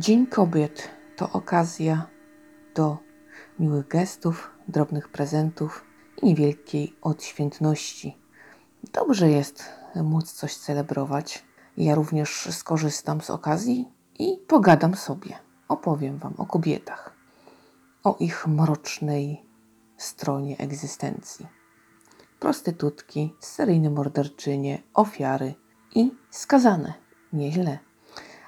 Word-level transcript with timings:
Dzień 0.00 0.26
Kobiet 0.26 0.90
to 1.16 1.30
okazja 1.32 2.06
do 2.74 2.98
miłych 3.58 3.88
gestów, 3.88 4.50
drobnych 4.68 5.08
prezentów 5.08 5.84
i 6.22 6.26
niewielkiej 6.26 6.96
odświętności. 7.02 8.18
Dobrze 8.92 9.30
jest 9.30 9.64
móc 9.96 10.32
coś 10.32 10.56
celebrować. 10.56 11.44
Ja 11.76 11.94
również 11.94 12.48
skorzystam 12.50 13.20
z 13.20 13.30
okazji 13.30 13.88
i 14.18 14.38
pogadam 14.48 14.94
sobie. 14.94 15.38
Opowiem 15.68 16.18
Wam 16.18 16.34
o 16.38 16.46
kobietach, 16.46 17.16
o 18.04 18.16
ich 18.20 18.46
mrocznej 18.46 19.46
stronie 19.96 20.58
egzystencji. 20.58 21.46
Prostytutki, 22.38 23.34
seryjne 23.40 23.90
morderczynie, 23.90 24.82
ofiary 24.94 25.54
i 25.94 26.10
skazane. 26.30 26.94
Nieźle. 27.32 27.78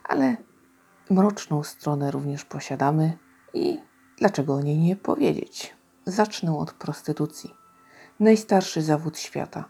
Ale 0.05 0.37
mroczną 1.11 1.63
stronę 1.63 2.11
również 2.11 2.45
posiadamy 2.45 3.19
i 3.55 3.81
dlaczego 4.19 4.55
o 4.55 4.61
niej 4.61 4.79
nie 4.79 4.97
powiedzieć? 4.97 5.75
Zacznę 6.07 6.59
od 6.59 6.73
prostytucji. 6.73 7.55
Najstarszy 8.21 8.83
zawód 8.83 9.19
świata. 9.19 9.65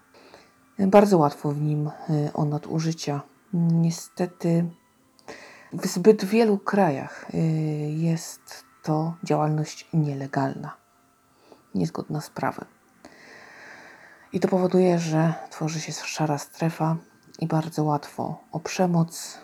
Bardzo 0.79 1.19
łatwo 1.19 1.53
w 1.53 1.61
nim 1.61 1.91
y, 2.11 2.31
o 2.35 2.45
nadużycia. 2.45 3.21
Niestety 3.53 4.71
w 5.73 5.87
zbyt 5.87 6.25
wielu 6.25 6.59
krajach 6.59 7.27
y, 7.35 7.39
jest 7.97 8.65
to 8.83 9.15
działalność 9.25 9.89
nielegalna, 9.93 10.77
niezgodna 11.75 12.21
z 12.21 12.31
prawem. 12.31 12.65
I 14.33 14.41
to 14.41 14.49
powoduje, 14.49 14.99
że 14.99 15.35
tworzy 15.51 15.81
się 15.81 15.93
szara 15.93 16.39
strefa 16.39 16.97
i 17.39 17.47
bardzo 17.47 17.85
łatwo 17.85 18.41
o 18.53 18.61
przemoc, 18.61 19.39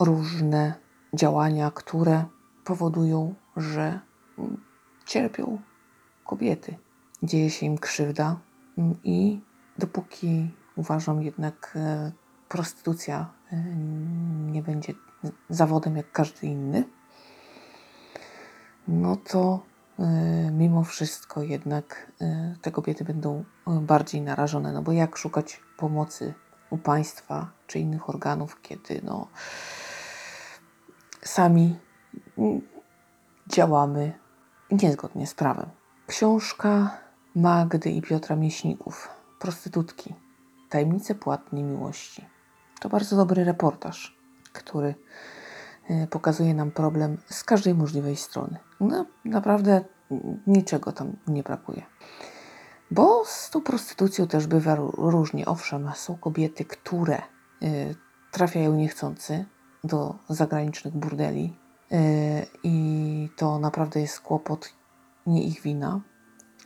różne 0.00 0.74
działania, 1.14 1.70
które 1.70 2.24
powodują, 2.64 3.34
że 3.56 4.00
cierpią 5.06 5.58
kobiety. 6.26 6.76
Dzieje 7.22 7.50
się 7.50 7.66
im 7.66 7.78
krzywda 7.78 8.36
i 9.04 9.40
dopóki 9.78 10.50
uważam 10.76 11.22
jednak 11.22 11.72
e, 11.76 12.12
prostytucja 12.48 13.30
e, 13.52 13.56
nie 14.52 14.62
będzie 14.62 14.94
zawodem 15.50 15.96
jak 15.96 16.12
każdy 16.12 16.46
inny, 16.46 16.84
no 18.88 19.16
to 19.16 19.62
e, 19.98 20.04
mimo 20.50 20.84
wszystko 20.84 21.42
jednak 21.42 22.12
te 22.62 22.70
kobiety 22.70 23.04
będą 23.04 23.44
bardziej 23.66 24.20
narażone, 24.22 24.72
no 24.72 24.82
bo 24.82 24.92
jak 24.92 25.16
szukać 25.16 25.60
pomocy 25.76 26.34
u 26.70 26.78
państwa 26.78 27.50
czy 27.66 27.78
innych 27.78 28.08
organów, 28.08 28.62
kiedy 28.62 29.00
no, 29.04 29.28
sami 31.24 31.78
działamy 33.46 34.12
niezgodnie 34.70 35.26
z 35.26 35.34
prawem. 35.34 35.70
Książka 36.06 36.98
Magdy 37.34 37.90
i 37.90 38.02
Piotra 38.02 38.36
Mieśników, 38.36 39.08
Prostytutki, 39.38 40.14
Tajemnice 40.68 41.14
płatnej 41.14 41.62
miłości. 41.62 42.26
To 42.80 42.88
bardzo 42.88 43.16
dobry 43.16 43.44
reportaż, 43.44 44.18
który 44.52 44.94
e, 45.88 46.06
pokazuje 46.06 46.54
nam 46.54 46.70
problem 46.70 47.18
z 47.26 47.44
każdej 47.44 47.74
możliwej 47.74 48.16
strony. 48.16 48.58
No, 48.80 49.06
naprawdę 49.24 49.84
niczego 50.46 50.92
tam 50.92 51.16
nie 51.26 51.42
brakuje. 51.42 51.82
Bo 52.90 53.24
z 53.24 53.50
tą 53.50 53.60
prostytucją 53.60 54.26
też 54.26 54.46
bywa 54.46 54.74
różnie. 54.96 55.46
Owszem, 55.46 55.90
są 55.94 56.16
kobiety, 56.16 56.64
które 56.64 57.22
y, 57.62 57.94
trafiają 58.30 58.74
niechcący 58.74 59.44
do 59.84 60.14
zagranicznych 60.28 60.94
burdeli 60.94 61.56
y, 61.92 61.96
i 62.62 63.28
to 63.36 63.58
naprawdę 63.58 64.00
jest 64.00 64.20
kłopot, 64.20 64.72
nie 65.26 65.42
ich 65.42 65.60
wina, 65.62 66.00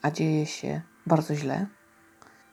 a 0.02 0.10
dzieje 0.10 0.46
się 0.46 0.82
bardzo 1.06 1.34
źle. 1.34 1.66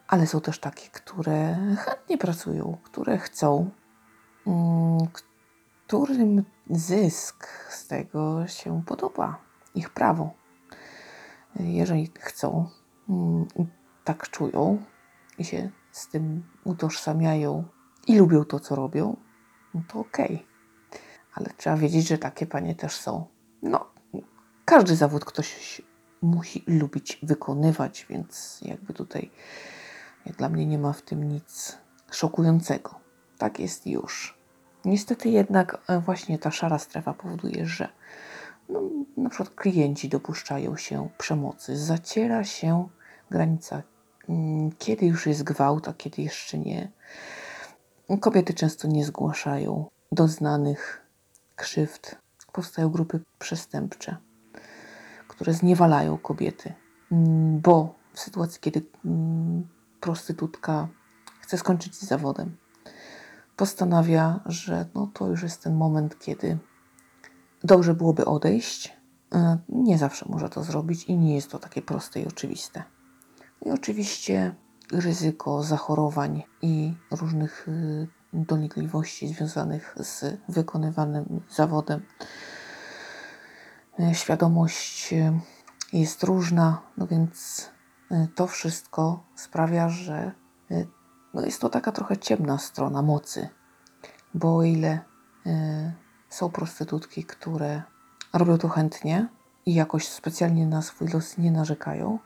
Ale 0.08 0.28
są 0.28 0.42
też 0.42 0.60
takie, 0.60 0.90
które 0.90 1.56
chętnie 1.78 2.18
pracują, 2.18 2.78
które 2.84 3.18
chcą, 3.18 3.70
y, 4.48 4.52
którym 5.14 6.44
zysk 6.70 7.48
z 7.70 7.88
tego 7.88 8.48
się 8.48 8.84
podoba, 8.86 9.40
ich 9.76 9.90
prawo. 9.90 10.34
Jeżeli 11.60 12.12
chcą, 12.20 12.70
Mm, 13.10 13.48
tak 14.04 14.30
czują 14.30 14.84
i 15.38 15.46
się 15.46 15.70
z 15.92 16.08
tym 16.08 16.44
utożsamiają 16.64 17.64
i 18.08 18.18
lubią 18.18 18.46
to, 18.46 18.60
co 18.60 18.76
robią, 18.76 19.18
no 19.74 19.82
to 19.88 20.00
okej. 20.00 20.36
Okay. 20.36 20.53
Ale 21.36 21.50
trzeba 21.58 21.78
wiedzieć, 21.78 22.08
że 22.08 22.18
takie 22.18 22.46
panie 22.46 22.76
też 22.76 22.96
są. 22.96 23.26
No, 23.62 23.86
każdy 24.66 24.96
zawód 24.96 25.26
ktoś 25.26 25.82
musi 26.22 26.64
lubić 26.68 27.20
wykonywać, 27.24 28.06
więc 28.10 28.60
jakby 28.62 28.94
tutaj 28.94 29.32
jak 30.26 30.36
dla 30.36 30.50
mnie 30.50 30.66
nie 30.66 30.78
ma 30.78 30.94
w 30.94 31.02
tym 31.02 31.24
nic 31.24 31.78
szokującego. 32.12 33.00
Tak 33.38 33.60
jest 33.60 33.88
już. 33.88 34.38
Niestety 34.86 35.30
jednak 35.30 35.82
e, 35.88 36.00
właśnie 36.00 36.40
ta 36.40 36.52
szara 36.52 36.80
strefa 36.80 37.14
powoduje, 37.14 37.66
że 37.66 37.90
no, 38.70 38.82
na 39.18 39.30
przykład 39.30 39.56
klienci 39.56 40.10
dopuszczają 40.10 40.78
się 40.78 41.10
przemocy, 41.18 41.78
zaciera 41.78 42.44
się 42.44 42.88
granica, 43.32 43.82
mm, 44.30 44.72
kiedy 44.80 45.06
już 45.06 45.28
jest 45.28 45.44
gwałt, 45.44 45.88
a 45.88 45.94
kiedy 45.94 46.22
jeszcze 46.22 46.58
nie. 46.58 46.92
Kobiety 48.20 48.54
często 48.54 48.88
nie 48.88 49.06
zgłaszają 49.06 49.86
doznanych 50.12 51.03
krzywd. 51.56 52.16
Powstają 52.52 52.90
grupy 52.90 53.20
przestępcze, 53.40 54.18
które 55.28 55.54
zniewalają 55.54 56.18
kobiety, 56.18 56.74
mm, 57.12 57.60
bo 57.60 57.96
w 58.14 58.20
sytuacji, 58.20 58.62
kiedy 58.62 58.82
mm, 59.06 59.68
prostytutka 60.00 60.88
chce 61.42 61.58
skończyć 61.58 61.96
z 61.96 62.04
zawodem, 62.04 62.58
postanawia, 63.56 64.40
że 64.46 64.86
no 64.96 65.08
to 65.14 65.28
już 65.28 65.44
jest 65.44 65.64
ten 65.64 65.76
moment, 65.76 66.20
kiedy 66.20 66.58
dobrze 67.64 67.94
byłoby 67.94 68.26
odejść. 68.26 68.98
E, 69.34 69.58
nie 69.70 69.98
zawsze 69.98 70.26
może 70.30 70.50
to 70.50 70.64
zrobić 70.64 71.04
i 71.04 71.18
nie 71.18 71.36
jest 71.36 71.52
to 71.52 71.60
takie 71.60 71.82
proste 71.82 72.22
i 72.22 72.28
oczywiste. 72.28 72.84
I 73.66 73.72
oczywiście 73.72 74.56
ryzyko 74.92 75.64
zachorowań 75.64 76.44
i 76.62 76.94
różnych 77.12 77.68
dolegliwości 78.34 79.28
związanych 79.28 79.96
z 80.00 80.38
wykonywanym 80.50 81.42
zawodem. 81.50 82.02
E, 84.00 84.16
świadomość 84.16 85.14
y, 85.14 85.34
jest 85.94 86.24
różna, 86.24 86.82
no 86.98 87.08
więc 87.08 87.70
y, 88.12 88.28
to 88.36 88.48
wszystko 88.48 89.24
sprawia, 89.36 89.90
że 89.90 90.32
no 91.34 91.46
jest 91.46 91.62
to 91.62 91.70
taka 91.70 91.92
trochę 91.92 92.18
ciemna 92.18 92.58
strona 92.58 93.02
mocy, 93.02 93.50
bo 94.34 94.58
o 94.58 94.64
ile 94.64 95.00
są 96.30 96.50
prostytutki, 96.50 97.24
które 97.24 97.82
robią 98.34 98.58
to 98.58 98.70
chętnie 98.70 99.28
i 99.66 99.74
jakoś 99.74 100.08
specjalnie 100.08 100.68
na 100.68 100.82
swój 100.82 101.08
los 101.08 101.38
nie 101.38 101.52
narzekają, 101.52 102.20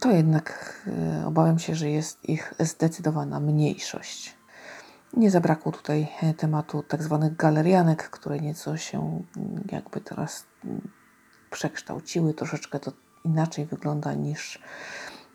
to 0.00 0.10
jednak 0.10 0.76
e, 0.86 1.26
obawiam 1.26 1.58
się, 1.58 1.74
że 1.74 1.90
jest 1.90 2.28
ich 2.28 2.54
zdecydowana 2.58 3.40
mniejszość. 3.40 4.39
Nie 5.16 5.30
zabrakło 5.30 5.72
tutaj 5.72 6.08
e, 6.22 6.34
tematu 6.34 6.82
tak 6.82 7.02
zwanych 7.02 7.36
galerianek, 7.36 8.10
które 8.10 8.40
nieco 8.40 8.76
się 8.76 9.22
mm, 9.36 9.64
jakby 9.72 10.00
teraz 10.00 10.46
mm, 10.64 10.88
przekształciły. 11.50 12.34
Troszeczkę 12.34 12.80
to 12.80 12.92
inaczej 13.24 13.66
wygląda 13.66 14.14
niż 14.14 14.62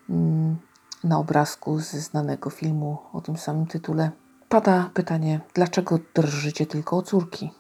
mm, 0.10 0.58
na 1.04 1.18
obrazku 1.18 1.80
ze 1.80 2.00
znanego 2.00 2.50
filmu 2.50 2.98
o 3.14 3.22
tym 3.22 3.38
samym 3.38 3.68
tytule. 3.68 4.12
Pada 4.50 4.90
pytanie, 4.94 5.42
dlaczego 5.54 6.00
drżycie 6.16 6.66
tylko 6.66 6.98
o 6.98 7.02
córki? 7.02 7.52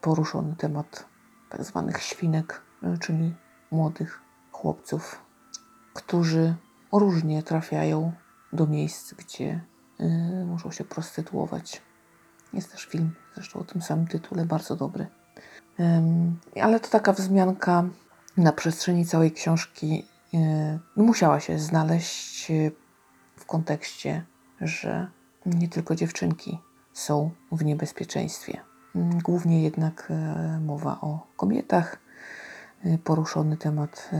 Poruszony 0.00 0.56
temat 0.56 1.04
tak 1.50 1.64
zwanych 1.64 2.02
świnek, 2.02 2.62
e, 2.82 2.98
czyli 2.98 3.34
młodych 3.70 4.20
chłopców 4.52 5.26
którzy 5.96 6.54
różnie 6.92 7.42
trafiają 7.42 8.12
do 8.52 8.66
miejsc, 8.66 9.14
gdzie 9.14 9.64
muszą 10.46 10.70
się 10.70 10.84
prostytuować. 10.84 11.82
Jest 12.52 12.72
też 12.72 12.84
film, 12.84 13.14
zresztą 13.34 13.60
o 13.60 13.64
tym 13.64 13.82
samym 13.82 14.06
tytule, 14.06 14.44
bardzo 14.44 14.76
dobry. 14.76 15.06
Ale 16.62 16.80
to 16.80 16.88
taka 16.88 17.12
wzmianka 17.12 17.84
na 18.36 18.52
przestrzeni 18.52 19.06
całej 19.06 19.32
książki 19.32 20.06
y, 20.34 21.02
musiała 21.02 21.40
się 21.40 21.58
znaleźć 21.58 22.50
y, 22.50 22.72
w 23.36 23.44
kontekście, 23.44 24.24
że 24.60 25.10
nie 25.46 25.68
tylko 25.68 25.94
dziewczynki 25.94 26.58
są 26.92 27.30
w 27.52 27.64
niebezpieczeństwie. 27.64 28.60
Głównie 28.94 29.62
jednak 29.62 30.12
mowa 30.60 31.00
o 31.00 31.26
kobietach, 31.36 31.98
poruszony 33.04 33.56
temat 33.56 34.10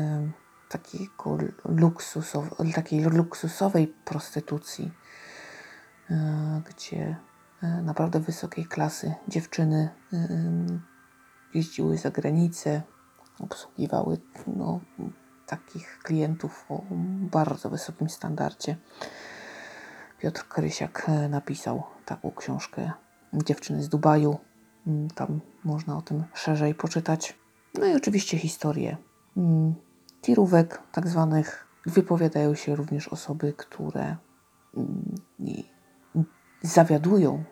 takiego 0.68 1.38
luksusow, 1.64 2.44
takiej 2.74 3.04
luksusowej 3.04 3.94
prostytucji, 4.04 4.92
gdzie 6.64 7.16
e, 7.62 7.82
naprawdę 7.82 8.20
wysokiej 8.20 8.64
klasy 8.64 9.14
dziewczyny 9.28 9.88
e, 10.12 10.18
jeździły 11.54 11.98
za 11.98 12.10
granicę, 12.10 12.82
obsługiwały 13.40 14.18
no, 14.46 14.80
takich 15.46 15.98
klientów 16.02 16.66
o 16.68 16.82
bardzo 17.30 17.70
wysokim 17.70 18.08
standardzie. 18.08 18.76
Piotr 20.18 20.48
Krysiak 20.48 21.08
e, 21.08 21.28
napisał 21.28 21.82
taką 22.04 22.30
książkę 22.30 22.90
Dziewczyny 23.32 23.82
z 23.82 23.88
Dubaju. 23.88 24.38
Mm, 24.86 25.10
tam 25.10 25.40
można 25.64 25.96
o 25.96 26.02
tym 26.02 26.24
szerzej 26.34 26.74
poczytać. 26.74 27.38
No 27.74 27.86
i 27.86 27.96
oczywiście 27.96 28.38
historie 28.38 28.96
mm, 29.36 29.74
tirówek, 30.20 30.82
tak 30.92 31.08
zwanych. 31.08 31.66
Wypowiadają 31.86 32.54
się 32.54 32.76
również 32.76 33.08
osoby, 33.08 33.52
które 33.52 34.16
mm, 34.76 35.14
zawiadują 36.62 37.44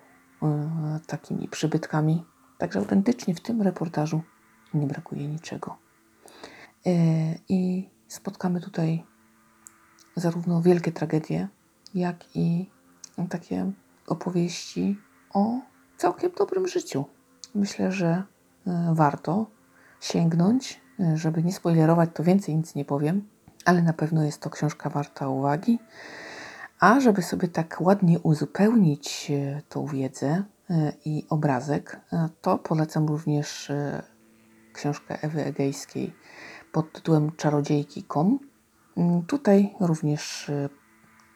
e, 0.43 1.01
takimi 1.07 1.49
przybytkami. 1.49 2.25
Także 2.59 2.79
autentycznie 2.79 3.35
w 3.35 3.41
tym 3.41 3.63
reportażu 3.63 4.23
nie 4.75 4.87
brakuje 4.87 5.29
niczego. 5.29 5.77
E, 6.87 6.91
I 7.49 7.91
spotkamy 8.09 8.61
tutaj 8.61 9.05
zarówno 10.17 10.63
wielkie 10.63 10.93
tragedie, 10.93 11.49
jak 11.95 12.37
i 12.37 12.71
takie 13.29 13.73
opowieści 14.07 14.99
o 15.35 15.61
całkiem 15.97 16.31
dobrym 16.39 16.69
życiu. 16.69 17.05
Myślę, 17.55 17.93
że 17.93 18.23
e, 18.67 18.91
warto 18.95 19.47
sięgnąć, 20.01 20.81
żeby 21.15 21.43
nie 21.43 21.53
spoilerować, 21.53 22.11
to 22.15 22.23
więcej 22.23 22.57
nic 22.57 22.75
nie 22.75 22.85
powiem, 22.85 23.29
ale 23.65 23.83
na 23.83 23.93
pewno 23.93 24.25
jest 24.25 24.41
to 24.41 24.51
książka 24.51 24.91
warta 24.91 25.29
uwagi. 25.29 25.79
A 26.85 27.01
żeby 27.01 27.23
sobie 27.23 27.49
tak 27.49 27.81
ładnie 27.81 28.19
uzupełnić 28.19 29.31
e, 29.31 29.63
tą 29.69 29.87
wiedzę 29.87 30.43
i 31.05 31.27
obrazek, 31.31 32.01
to 32.41 32.59
polecam 32.59 33.07
również 33.07 33.73
książkę 34.73 35.23
Ewy 35.23 35.45
Egejskiej 35.45 36.13
pod 36.73 36.93
tytułem 36.93 37.33
Czarodziejki.com. 37.37 38.39
Mm, 38.97 39.23
tutaj 39.23 39.75
również 39.81 40.51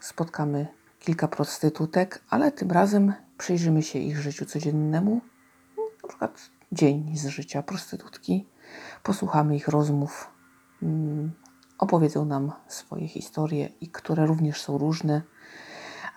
spotkamy 0.00 0.66
kilka 0.98 1.28
prostytutek, 1.28 2.24
ale 2.30 2.52
tym 2.52 2.70
razem 2.70 3.12
przyjrzymy 3.38 3.82
się 3.82 3.98
ich 3.98 4.18
życiu 4.18 4.46
codziennemu, 4.46 5.20
na 6.02 6.08
przykład 6.08 6.50
dzień 6.72 7.16
z 7.16 7.26
życia 7.26 7.62
prostytutki, 7.62 8.46
posłuchamy 9.02 9.56
ich 9.56 9.68
rozmów, 9.68 10.30
mm, 10.82 11.32
opowiedzą 11.78 12.24
nam 12.24 12.52
swoje 12.66 13.08
historie, 13.08 13.68
i 13.80 13.88
które 13.88 14.26
również 14.26 14.62
są 14.62 14.78
różne, 14.78 15.22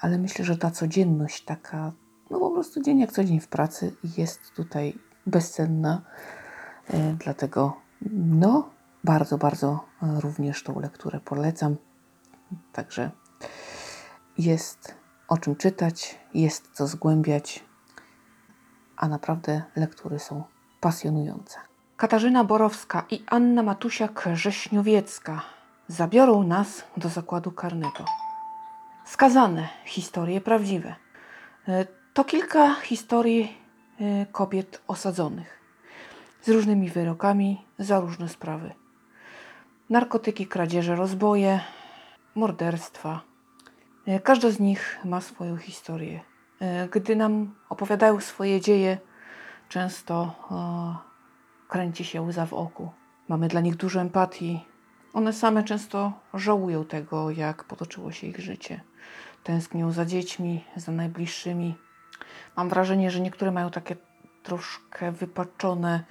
ale 0.01 0.18
myślę, 0.18 0.45
że 0.45 0.57
ta 0.57 0.71
codzienność 0.71 1.44
taka, 1.44 1.92
no 2.30 2.39
po 2.39 2.51
prostu 2.51 2.81
dzień 2.81 3.00
jak 3.00 3.12
co 3.12 3.24
dzień 3.24 3.39
w 3.39 3.48
pracy 3.48 3.95
jest 4.18 4.53
tutaj 4.56 5.00
bezcenna, 5.25 6.01
e, 6.88 7.13
dlatego 7.13 7.77
no 8.12 8.69
bardzo, 9.03 9.38
bardzo 9.38 9.86
również 10.01 10.63
tą 10.63 10.80
lekturę 10.80 11.19
polecam. 11.19 11.75
Także 12.71 13.12
jest 14.38 14.95
o 15.27 15.38
czym 15.38 15.56
czytać, 15.56 16.19
jest 16.33 16.69
co 16.74 16.88
zgłębiać, 16.88 17.65
a 18.98 19.07
naprawdę 19.07 19.62
lektury 19.75 20.19
są 20.19 20.44
pasjonujące. 20.80 21.59
Katarzyna 21.98 22.44
Borowska 22.44 23.06
i 23.09 23.24
Anna 23.27 23.63
Matusiak-Rześniowiecka 23.63 25.39
zabiorą 25.88 26.44
nas 26.44 26.83
do 26.98 27.09
zakładu 27.09 27.51
karnego. 27.51 28.06
Skazane 29.12 29.68
historie 29.86 30.42
prawdziwe. 30.42 30.96
E, 31.68 31.86
to 32.13 32.24
kilka 32.24 32.74
historii 32.74 33.58
e, 34.00 34.25
kobiet 34.25 34.81
osadzonych 34.88 35.60
z 36.42 36.50
różnymi 36.50 36.90
wyrokami 36.90 37.66
za 37.80 38.00
różne 38.00 38.30
sprawy. 38.30 38.72
Narkotyki, 39.90 40.48
kradzieże, 40.48 40.96
rozboje, 40.96 41.60
morderstwa, 42.36 43.22
E, 44.08 44.19
każda 44.19 44.52
z 44.52 44.60
nich 44.60 45.00
ma 45.06 45.22
swoją 45.22 45.58
historię. 45.58 46.19
Gdy 46.92 47.16
nam 47.16 47.56
opowiadają 47.69 48.19
swoje 48.19 48.62
dzieje, 48.62 48.98
często 49.69 50.36
kręci 51.68 52.06
się 52.06 52.22
łza 52.22 52.46
w 52.46 52.54
oku. 52.54 52.92
Mamy 53.28 53.48
dla 53.48 53.62
nich 53.62 53.75
dużo 53.75 54.02
empatii. 54.02 54.71
One 55.13 55.34
same 55.34 55.63
często 55.63 56.13
żałują 56.34 56.86
tego, 56.86 57.31
jak 57.31 57.63
potoczyło 57.63 58.12
się 58.12 58.28
ich 58.28 58.40
życie. 58.40 58.81
Tęsknią 59.44 59.92
za 59.92 60.06
dziećmi, 60.06 60.63
za 60.75 60.92
najbliższymi. 60.92 61.75
Mam 62.58 62.69
wrażenie, 62.69 63.12
że 63.12 63.19
niektóre 63.19 63.52
mają 63.52 63.72
takie 63.72 63.96
troszkę 64.44 65.12
wypaczone 65.12 66.04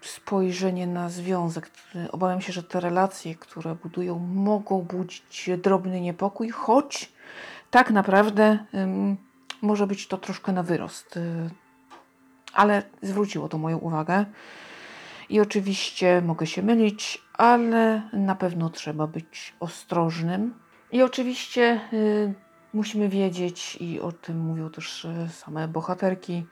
spojrzenie 0.00 0.86
na 0.86 1.08
związek. 1.08 1.70
Obawiam 2.12 2.40
się, 2.40 2.52
że 2.52 2.62
te 2.62 2.80
relacje, 2.80 3.34
które 3.34 3.74
budują, 3.74 4.18
mogą 4.18 4.82
budzić 4.82 5.50
drobny 5.62 6.00
niepokój, 6.00 6.50
choć 6.50 7.12
tak 7.70 7.90
naprawdę 7.90 8.58
um, 8.72 9.16
może 9.62 9.86
być 9.86 10.08
to 10.08 10.18
troszkę 10.18 10.52
na 10.52 10.62
wyrost. 10.62 11.16
Y, 11.16 11.50
ale 12.52 12.82
zwróciło 13.02 13.48
to 13.48 13.58
moją 13.58 13.78
uwagę. 13.78 14.24
I 15.28 15.40
oczywiście 15.40 16.22
mogę 16.26 16.46
się 16.46 16.62
mylić, 16.62 17.22
ale 17.32 18.02
na 18.12 18.34
pewno 18.34 18.70
trzeba 18.70 19.06
być 19.06 19.54
ostrożnym. 19.60 20.54
I 20.92 21.02
oczywiście 21.02 21.80
y, 21.92 22.34
musimy 22.72 23.08
wiedzieć, 23.08 23.76
i 23.80 24.00
o 24.00 24.12
tym 24.12 24.40
mówią 24.40 24.70
też 24.70 25.04
y, 25.04 25.28
same 25.28 25.68
bohaterki, 25.68 26.46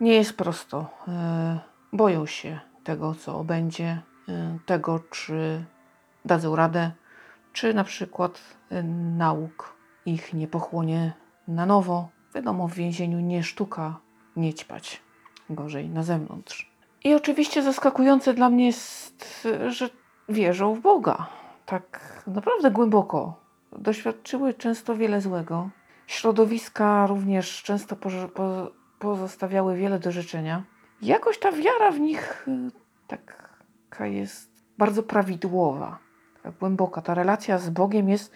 nie 0.00 0.14
jest 0.14 0.36
prosto. 0.36 0.90
Y, 1.92 1.96
boją 1.96 2.26
się 2.26 2.60
tego, 2.84 3.14
co 3.14 3.44
będzie, 3.44 4.02
y, 4.28 4.58
tego, 4.66 5.00
czy 5.10 5.64
dadzą 6.24 6.56
radę, 6.56 6.90
czy 7.52 7.74
na 7.74 7.84
przykład 7.84 8.40
y, 8.72 8.82
nauk 9.16 9.76
ich 10.06 10.34
nie 10.34 10.48
pochłonie 10.48 11.12
na 11.48 11.66
nowo. 11.66 12.08
Wiadomo, 12.34 12.68
w 12.68 12.74
więzieniu 12.74 13.20
nie 13.20 13.42
sztuka 13.42 14.00
nie 14.36 14.54
ćpać, 14.54 15.02
gorzej 15.50 15.88
na 15.88 16.02
zewnątrz. 16.02 16.67
I 17.04 17.14
oczywiście 17.14 17.62
zaskakujące 17.62 18.34
dla 18.34 18.50
mnie 18.50 18.66
jest, 18.66 19.48
że 19.68 19.90
wierzą 20.28 20.74
w 20.74 20.80
Boga. 20.80 21.26
Tak 21.66 22.22
naprawdę 22.26 22.70
głęboko. 22.70 23.40
Doświadczyły 23.72 24.54
często 24.54 24.96
wiele 24.96 25.20
złego. 25.20 25.68
Środowiska 26.06 27.06
również 27.06 27.62
często 27.62 27.96
pozostawiały 28.98 29.76
wiele 29.76 29.98
do 29.98 30.12
życzenia 30.12 30.62
jakoś 31.02 31.38
ta 31.38 31.52
wiara 31.52 31.90
w 31.90 32.00
nich 32.00 32.48
y, 32.48 32.70
taka 33.06 34.06
jest 34.06 34.50
bardzo 34.78 35.02
prawidłowa, 35.02 35.98
taka 36.36 36.58
głęboka. 36.60 37.02
Ta 37.02 37.14
relacja 37.14 37.58
z 37.58 37.70
Bogiem 37.70 38.08
jest 38.08 38.32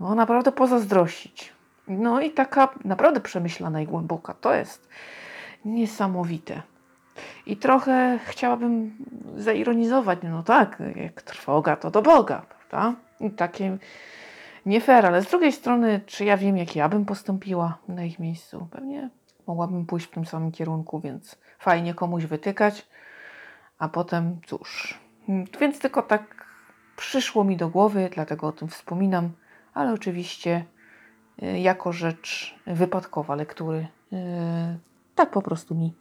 no, 0.00 0.14
naprawdę 0.14 0.52
pozazdrościć. 0.52 1.52
No 1.88 2.20
i 2.20 2.30
taka 2.30 2.68
naprawdę 2.84 3.20
przemyślana 3.20 3.80
i 3.80 3.86
głęboka. 3.86 4.34
To 4.34 4.54
jest 4.54 4.88
niesamowite. 5.64 6.62
I 7.46 7.56
trochę 7.56 8.18
chciałabym 8.26 8.96
zaironizować, 9.36 10.18
no 10.22 10.42
tak, 10.42 10.82
jak 10.96 11.22
trwoga, 11.22 11.76
to 11.76 11.90
do 11.90 12.02
Boga, 12.02 12.42
prawda? 12.48 12.94
I 13.20 13.30
takie 13.30 13.78
nie 14.66 14.80
fair, 14.80 15.06
ale 15.06 15.22
z 15.22 15.26
drugiej 15.26 15.52
strony, 15.52 16.00
czy 16.06 16.24
ja 16.24 16.36
wiem, 16.36 16.56
jak 16.56 16.76
ja 16.76 16.88
bym 16.88 17.04
postąpiła 17.04 17.78
na 17.88 18.04
ich 18.04 18.18
miejscu? 18.18 18.68
Pewnie 18.70 19.10
mogłabym 19.46 19.86
pójść 19.86 20.06
w 20.06 20.10
tym 20.10 20.26
samym 20.26 20.52
kierunku, 20.52 21.00
więc 21.00 21.38
fajnie 21.58 21.94
komuś 21.94 22.24
wytykać, 22.24 22.88
a 23.78 23.88
potem 23.88 24.40
cóż. 24.46 25.00
Więc 25.60 25.78
tylko 25.78 26.02
tak 26.02 26.46
przyszło 26.96 27.44
mi 27.44 27.56
do 27.56 27.68
głowy, 27.68 28.10
dlatego 28.14 28.46
o 28.46 28.52
tym 28.52 28.68
wspominam, 28.68 29.30
ale 29.74 29.92
oczywiście 29.92 30.64
y, 31.42 31.58
jako 31.58 31.92
rzecz 31.92 32.54
wypadkowa 32.66 33.34
lektury. 33.34 33.88
Y, 34.12 34.16
tak 35.14 35.30
po 35.30 35.42
prostu 35.42 35.74
mi 35.74 35.94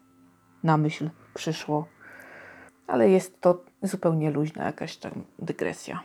na 0.64 0.78
myśl 0.78 1.10
przyszło. 1.34 1.88
Ale 2.88 3.10
jest 3.10 3.42
to 3.42 3.64
zupełnie 3.82 4.32
luźna 4.32 4.66
jakaś 4.66 4.98
tam 4.98 5.12
dygresja. 5.40 6.04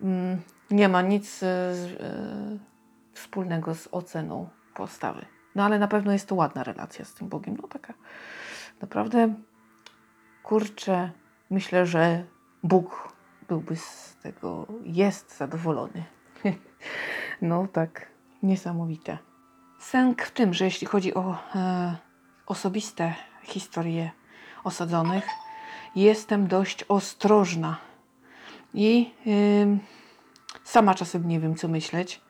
Mm, 0.00 0.42
nie 0.70 0.88
ma 0.88 1.02
nic 1.02 1.42
y, 1.42 1.46
wspólnego 3.12 3.74
z 3.74 3.88
oceną 3.92 4.48
postawy. 4.74 5.26
No 5.54 5.64
ale 5.64 5.78
na 5.78 5.88
pewno 5.88 6.12
jest 6.12 6.28
to 6.28 6.34
ładna 6.34 6.64
relacja 6.64 7.04
z 7.04 7.14
tym 7.14 7.28
Bogiem. 7.28 7.56
No 7.62 7.68
taka 7.68 7.94
naprawdę, 8.80 9.34
kurczę, 10.42 11.10
myślę, 11.50 11.86
że 11.86 12.24
Bóg 12.62 13.12
byłby 13.48 13.76
z 13.76 14.16
tego, 14.22 14.66
jest 14.84 15.36
zadowolony. 15.36 16.04
no 17.42 17.68
tak, 17.72 18.06
niesamowite. 18.42 19.18
Sęk 19.80 20.22
w 20.22 20.30
tym, 20.30 20.54
że 20.54 20.64
jeśli 20.64 20.86
chodzi 20.86 21.14
o 21.14 21.38
e, 21.54 21.96
osobiste 22.46 23.14
historie 23.46 24.10
osadzonych, 24.64 25.26
jestem 25.96 26.46
dość 26.46 26.84
ostrożna 26.88 27.76
i 28.74 29.10
y, 29.26 29.78
sama 30.64 30.94
czasem 30.94 31.28
nie 31.28 31.40
wiem, 31.40 31.54
co 31.54 31.68
myśleć, 31.68 32.20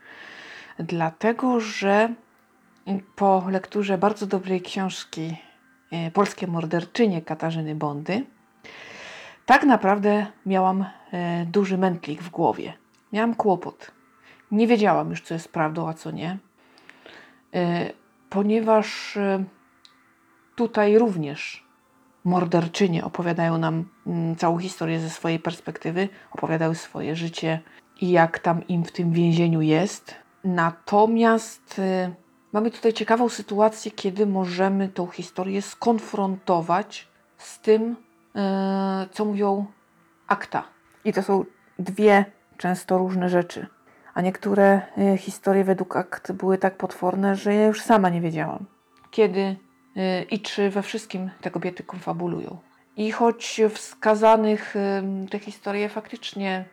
dlatego 0.79 1.61
że 1.61 2.15
po 3.17 3.45
lekturze 3.49 3.99
bardzo 3.99 4.27
dobrej 4.27 4.61
książki 4.61 5.37
e, 5.93 6.11
polskie 6.11 6.47
morderczynie 6.47 7.23
Katarzyny 7.23 7.75
Bondy, 7.75 8.25
tak 9.47 9.65
naprawdę 9.65 10.27
miałam 10.47 10.85
e, 11.13 11.47
duży 11.47 11.79
mętlik 11.79 12.23
w 12.23 12.31
głowie. 12.31 12.73
Miałam 13.13 13.35
kłopot. 13.35 13.91
Nie 14.51 14.67
wiedziałam 14.67 15.11
już, 15.11 15.21
co 15.21 15.35
jest 15.35 15.53
prawdą, 15.53 15.89
a 15.89 15.95
co 15.95 16.11
nie, 16.11 16.39
e, 17.55 17.91
ponieważ 18.31 19.19
tutaj 20.57 20.99
również 20.99 21.67
morderczynie 22.25 23.05
opowiadają 23.05 23.59
nam 23.59 23.85
mm, 24.07 24.37
całą 24.37 24.59
historię 24.59 25.01
ze 25.01 25.11
swojej 25.11 25.39
perspektywy, 25.39 26.09
opowiadały 26.31 26.75
swoje 26.75 27.17
życie 27.17 27.61
i 28.01 28.11
jak 28.11 28.39
tam 28.39 28.67
im 28.69 28.85
w 28.85 28.93
tym 28.93 29.13
więzieniu 29.13 29.61
jest. 29.61 30.15
Natomiast 30.45 31.79
y, 31.79 32.15
mamy 32.53 32.71
tutaj 32.71 32.93
ciekawą 32.93 33.29
sytuację, 33.29 33.91
kiedy 33.91 34.27
możemy 34.27 34.89
tą 34.89 35.07
historię 35.07 35.63
skonfrontować 35.63 37.09
z 37.39 37.61
tym, 37.61 37.83
y, 37.93 39.09
co 39.11 39.25
mówią 39.25 39.67
akta. 40.27 40.65
I 41.05 41.13
to 41.13 41.23
są 41.23 41.45
dwie 41.79 42.25
często 42.57 42.99
różne 42.99 43.29
rzeczy. 43.29 43.67
A 44.15 44.21
niektóre 44.21 44.81
y, 45.15 45.19
historie 45.19 45.65
według 45.65 45.97
akt 45.97 46.33
były 46.33 46.59
tak 46.59 46.77
potworne, 46.77 47.37
że 47.37 47.55
ja 47.55 47.67
już 47.67 47.81
sama 47.83 48.09
nie 48.09 48.21
wiedziałam, 48.21 48.67
kiedy 49.11 49.57
i 50.31 50.41
czy 50.41 50.71
we 50.71 50.83
wszystkim 50.83 51.31
te 51.41 51.51
kobiety 51.51 51.83
konfabulują. 51.83 52.59
I 52.97 53.13
choć 53.13 53.61
w 53.71 53.79
skazanych 53.79 54.75
te 55.31 55.39
historie 55.39 55.89
faktycznie 55.89 56.65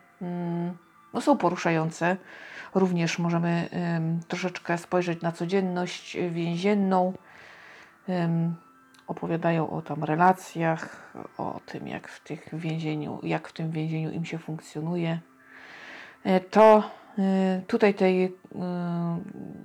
no, 1.14 1.20
są 1.20 1.36
poruszające, 1.36 2.16
również 2.74 3.18
możemy 3.18 3.68
troszeczkę 4.28 4.78
spojrzeć 4.78 5.22
na 5.22 5.32
codzienność 5.32 6.16
więzienną. 6.30 7.12
Opowiadają 9.06 9.70
o 9.70 9.82
tam 9.82 10.04
relacjach, 10.04 11.12
o 11.38 11.60
tym, 11.66 11.88
jak 11.88 12.08
w, 12.08 12.22
tych 12.22 12.48
więzieniu, 12.52 13.20
jak 13.22 13.48
w 13.48 13.52
tym 13.52 13.70
więzieniu 13.70 14.10
im 14.10 14.24
się 14.24 14.38
funkcjonuje. 14.38 15.20
E, 16.24 16.40
to 16.40 16.90
e, 17.18 17.62
tutaj 17.66 17.94
tej 17.94 18.36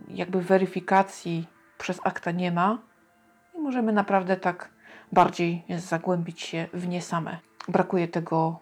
jakby 0.08 0.42
weryfikacji 0.42 1.48
przez 1.78 2.00
akta 2.04 2.32
nie 2.32 2.52
ma 2.52 2.78
i 3.60 3.62
możemy 3.62 3.94
naprawdę 3.94 4.38
tak 4.38 4.70
bardziej 5.12 5.64
zagłębić 5.78 6.42
się 6.42 6.68
w 6.74 6.88
nie 6.88 7.02
same. 7.02 7.38
Brakuje 7.68 8.08
tego 8.08 8.60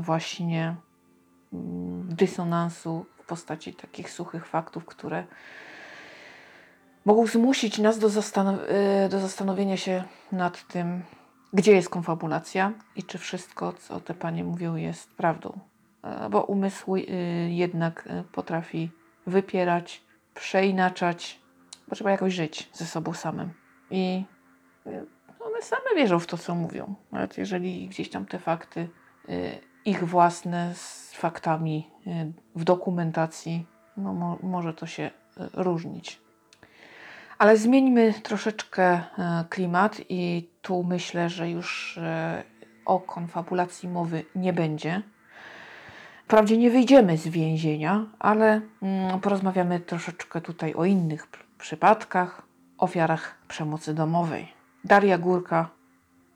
właśnie 0.00 0.76
mm, 1.52 2.08
dysonansu 2.14 3.06
postaci 3.26 3.74
takich 3.74 4.10
suchych 4.10 4.46
faktów, 4.46 4.84
które 4.84 5.24
mogą 7.04 7.26
zmusić 7.26 7.78
nas 7.78 7.98
do, 7.98 8.08
y, 8.08 9.08
do 9.08 9.20
zastanowienia 9.20 9.76
się 9.76 10.04
nad 10.32 10.66
tym, 10.66 11.02
gdzie 11.52 11.72
jest 11.72 11.88
konfabulacja 11.88 12.72
i 12.96 13.02
czy 13.02 13.18
wszystko, 13.18 13.72
co 13.72 14.00
te 14.00 14.14
panie 14.14 14.44
mówią, 14.44 14.76
jest 14.76 15.14
prawdą. 15.14 15.58
E, 16.02 16.30
bo 16.30 16.42
umysł 16.42 16.96
jednak 17.48 18.08
potrafi 18.32 18.90
wypierać, 19.26 20.02
przeinaczać, 20.34 21.40
bo 21.88 21.94
trzeba 21.94 22.10
jakoś 22.10 22.34
żyć 22.34 22.70
ze 22.72 22.86
sobą 22.86 23.12
samym. 23.12 23.50
I 23.90 24.24
one 25.40 25.62
same 25.62 25.94
wierzą 25.96 26.18
w 26.18 26.26
to, 26.26 26.38
co 26.38 26.54
mówią. 26.54 26.94
Nawet 27.12 27.38
jeżeli 27.38 27.88
gdzieś 27.88 28.10
tam 28.10 28.26
te 28.26 28.38
fakty 28.38 28.88
ich 29.86 30.04
własne 30.04 30.74
z 30.74 31.12
faktami 31.14 31.90
y, 32.06 32.32
w 32.54 32.64
dokumentacji, 32.64 33.66
no, 33.96 34.12
mo 34.12 34.38
może 34.42 34.74
to 34.74 34.86
się 34.86 35.02
y, 35.02 35.10
różnić. 35.54 36.20
Ale 37.38 37.56
zmieńmy 37.56 38.14
troszeczkę 38.22 38.96
y, 38.96 39.02
klimat 39.48 40.00
i 40.08 40.50
tu 40.62 40.84
myślę, 40.84 41.28
że 41.28 41.50
już 41.50 42.00
o 42.86 43.00
konfabulacji 43.00 43.88
mowy 43.88 44.24
nie 44.34 44.52
będzie. 44.52 45.02
Wprawdzie 46.24 46.56
nie 46.56 46.70
wyjdziemy 46.70 47.18
z 47.18 47.28
więzienia, 47.28 48.06
ale 48.18 48.60
mm, 48.82 49.20
porozmawiamy 49.20 49.80
troszeczkę 49.80 50.40
tutaj 50.40 50.74
o 50.74 50.84
innych 50.84 51.26
przypadkach, 51.58 52.42
ofiarach 52.78 53.38
przemocy 53.48 53.94
domowej. 53.94 54.55
Daria 54.86 55.18
Górka 55.18 55.68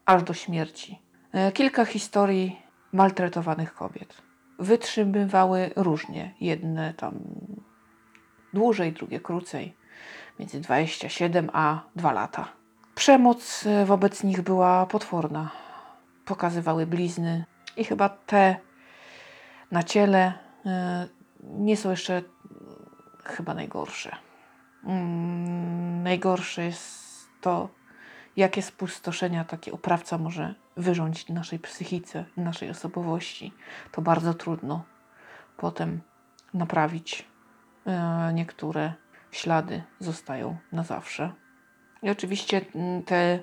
aż 0.07 0.23
do 0.23 0.35
śmierci. 0.35 0.99
Kilka 1.55 1.85
historii 1.85 2.63
maltretowanych 2.93 3.75
kobiet. 3.75 4.23
Wytrzymywały 4.59 5.71
różnie, 5.77 6.35
jedne 6.41 6.95
tam 6.95 7.15
dłużej, 8.55 8.93
drugie 8.93 9.21
krócej, 9.21 9.77
między 10.39 10.61
27 10.61 11.51
a 11.53 11.81
2 11.97 12.13
lata. 12.13 12.49
Przemoc 12.95 13.67
e, 13.67 13.85
wobec 13.87 14.25
nich 14.25 14.43
była 14.43 14.87
potworna. 14.87 15.51
Pokazywały 16.25 16.87
blizny 16.87 17.45
i 17.77 17.85
chyba 17.85 18.09
te 18.09 18.57
na 19.71 19.83
ciele 19.83 20.33
e, 20.67 21.09
nie 21.43 21.77
są 21.77 21.91
jeszcze 21.91 22.23
chyba 23.25 23.55
najgorsze. 23.55 24.17
Mm, 24.85 26.03
najgorsze 26.03 26.65
jest 26.65 27.11
to, 27.41 27.69
jakie 28.37 28.63
spustoszenia 28.63 29.45
taki 29.45 29.73
oprawca 29.73 30.19
może 30.19 30.55
wyrządzić 30.77 31.29
naszej 31.29 31.59
psychice, 31.59 32.25
naszej 32.37 32.71
osobowości. 32.71 33.53
To 33.93 34.03
bardzo 34.03 34.35
trudno 34.35 34.85
potem 35.57 36.01
naprawić. 36.55 37.27
E, 37.87 38.33
niektóre 38.35 38.93
ślady 39.31 39.83
zostają 39.99 40.57
na 40.73 40.83
zawsze. 40.83 41.33
I 42.03 42.11
oczywiście 42.11 42.61
mm, 42.75 43.03
te 43.03 43.41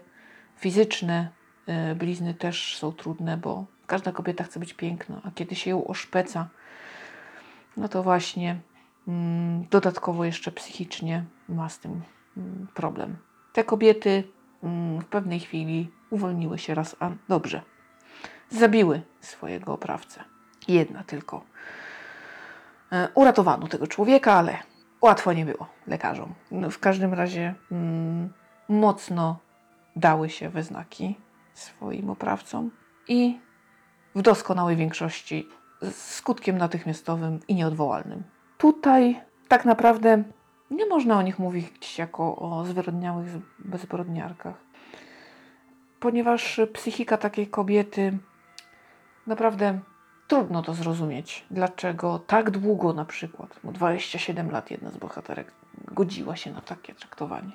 fizyczne 0.58 1.30
e, 1.68 1.96
blizny 1.96 2.34
też 2.34 2.78
są 2.78 2.92
trudne, 2.92 3.38
bo 3.38 3.66
każda 3.88 4.12
kobieta 4.12 4.44
chce 4.44 4.60
być 4.60 4.74
piękna, 4.74 5.22
a 5.24 5.32
kiedy 5.32 5.56
się 5.56 5.70
ją 5.70 5.88
oszpeca, 5.88 6.50
no 7.78 7.88
to 7.88 8.04
właśnie 8.04 8.60
mm, 9.08 9.66
dodatkowo 9.70 10.26
jeszcze 10.26 10.52
psychicznie 10.52 11.26
ma 11.50 11.70
z 11.70 11.80
tym 11.80 12.02
mm, 12.38 12.68
problem. 12.74 13.18
Te 13.54 13.64
kobiety 13.64 14.24
w 14.64 15.06
pewnej 15.06 15.40
chwili 15.40 15.92
uwolniły 16.10 16.58
się 16.58 16.76
raz, 16.76 16.96
a 17.00 17.10
dobrze. 17.30 17.62
Zabiły 18.50 19.02
swojego 19.22 19.74
oprawcę. 19.74 20.24
Jedna 20.68 21.04
tylko. 21.04 21.44
E, 22.92 23.08
uratowano 23.14 23.68
tego 23.68 23.88
człowieka, 23.88 24.34
ale 24.34 24.58
łatwo 25.02 25.34
nie 25.34 25.46
było 25.46 25.68
lekarzom. 25.88 26.34
No, 26.52 26.70
w 26.70 26.80
każdym 26.80 27.14
razie 27.14 27.56
mm, 27.72 28.34
mocno 28.70 29.40
dały 29.96 30.30
się 30.30 30.50
we 30.50 30.64
znaki 30.64 31.16
swoim 31.54 32.10
oprawcom 32.10 32.72
i 33.08 33.40
w 34.16 34.22
doskonałej 34.22 34.76
większości 34.76 35.48
z 35.82 35.96
skutkiem 35.96 36.58
natychmiastowym 36.58 37.40
i 37.48 37.56
nieodwołalnym. 37.56 38.24
Tutaj 38.58 39.22
tak 39.48 39.66
naprawdę 39.66 40.24
nie 40.72 40.86
można 40.86 41.18
o 41.18 41.22
nich 41.22 41.40
mówić 41.40 41.98
jako 41.98 42.36
o 42.36 42.66
zwyrodniałych 42.66 43.28
bezbrodniarkach 43.60 44.68
ponieważ 46.00 46.62
psychika 46.74 47.18
takiej 47.18 47.48
kobiety 47.48 48.18
naprawdę 49.28 49.80
trudno 50.28 50.62
to 50.62 50.74
zrozumieć. 50.74 51.46
Dlaczego 51.52 52.20
tak 52.20 52.52
długo 52.52 52.94
na 52.94 53.06
przykład, 53.06 53.60
bo 53.64 53.72
27 53.72 54.52
lat 54.52 54.72
jedna 54.72 54.92
z 54.92 54.98
bohaterek 54.98 55.52
godziła 55.92 56.36
się 56.36 56.52
na 56.52 56.62
takie 56.62 56.96
traktowanie. 56.96 57.52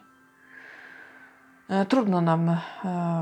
E, 1.68 1.86
trudno 1.86 2.20
nam, 2.20 2.48
e, 2.48 2.58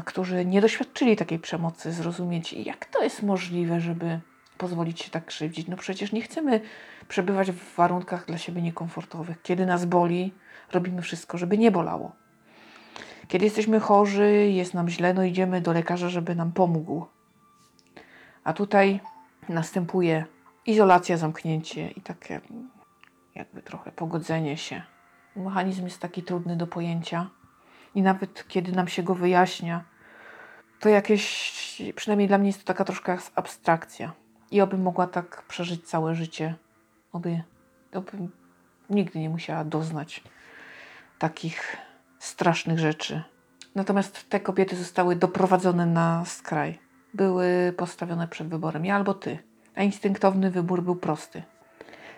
którzy 0.05 0.45
nie 0.45 0.61
doświadczyli 0.61 1.17
takiej 1.17 1.39
przemocy, 1.39 1.93
zrozumieć, 1.93 2.53
jak 2.53 2.85
to 2.85 3.03
jest 3.03 3.23
możliwe, 3.23 3.81
żeby 3.81 4.21
pozwolić 4.59 5.01
się 5.01 5.11
tak 5.11 5.25
krzywdzić. 5.25 5.69
No 5.69 5.77
przecież 5.77 6.13
nie 6.13 6.23
chcemy 6.23 6.61
przebywać 7.11 7.51
w 7.51 7.75
warunkach 7.75 8.27
dla 8.27 8.39
siebie 8.39 8.63
niekomfortowych. 8.63 9.43
Kiedy 9.43 9.67
nas 9.67 9.85
boli, 9.85 10.35
robimy 10.73 11.03
wszystko, 11.03 11.39
żeby 11.39 11.59
nie 11.59 11.71
bolało. 11.71 12.13
Kiedy 13.29 13.45
jesteśmy 13.45 13.81
chorzy, 13.81 14.33
jest 14.33 14.75
nam 14.75 14.89
źle, 14.89 15.15
no 15.15 15.25
idziemy 15.25 15.61
do 15.61 15.73
lekarza, 15.73 16.09
żeby 16.09 16.35
nam 16.35 16.53
pomógł. 16.53 17.07
A 18.45 18.53
tutaj 18.53 19.01
następuje 19.49 20.25
izolacja, 20.67 21.17
zamknięcie 21.17 21.91
i 21.91 22.01
takie 22.01 22.41
jakby 23.35 23.63
trochę 23.63 23.93
pogodzenie 23.93 24.57
się. 24.57 24.83
Mechanizm 25.37 25.85
jest 25.85 26.01
taki 26.01 26.23
trudny 26.23 26.57
do 26.57 26.67
pojęcia 26.67 27.31
i 27.95 28.03
nawet 28.03 28.49
kiedy 28.49 28.73
nam 28.73 28.89
się 28.89 29.03
go 29.03 29.15
wyjaśnia, 29.15 29.85
to 30.81 30.89
jakieś, 30.89 31.53
przynajmniej 31.97 32.29
dla 32.29 32.39
mnie 32.39 32.47
jest 32.47 32.61
to 32.61 32.67
taka 32.67 32.85
troszkę 32.85 33.19
abstrakcja. 33.35 34.13
I 34.51 34.61
oby 34.61 34.79
mogła 34.79 35.07
tak 35.07 35.43
przeżyć 35.49 35.89
całe 35.89 36.15
życie, 36.15 36.55
oby, 37.13 37.43
oby 37.95 38.11
nigdy 38.91 39.19
nie 39.19 39.31
musiała 39.31 39.65
doznać 39.65 40.25
takich 41.19 41.77
strasznych 42.19 42.79
rzeczy. 42.79 43.23
Natomiast 43.75 44.29
te 44.29 44.41
kobiety 44.41 44.77
zostały 44.77 45.17
doprowadzone 45.17 45.87
na 45.87 46.25
skraj. 46.25 46.79
Były 47.15 47.75
postawione 47.77 48.29
przed 48.29 48.49
wyborem 48.49 48.85
ja 48.85 48.97
albo 48.97 49.15
ty. 49.15 49.39
A 49.75 49.83
instynktowny 49.83 50.51
wybór 50.51 50.83
był 50.83 50.97
prosty. 50.97 51.43